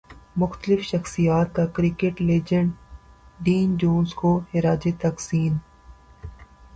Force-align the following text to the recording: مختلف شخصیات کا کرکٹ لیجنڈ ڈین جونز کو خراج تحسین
مختلف 0.35 0.81
شخصیات 0.81 1.53
کا 1.55 1.65
کرکٹ 1.65 2.21
لیجنڈ 2.21 2.71
ڈین 3.39 3.77
جونز 3.77 4.13
کو 4.13 4.39
خراج 4.51 4.87
تحسین 4.99 5.57